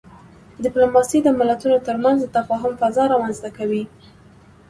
ډيپلوماسي 0.63 1.19
د 1.23 1.27
ملتونو 1.39 1.77
ترمنځ 1.87 2.17
د 2.21 2.27
تفاهم 2.37 2.73
فضا 2.81 3.03
رامنځته 3.13 3.49
کوي. 3.57 3.83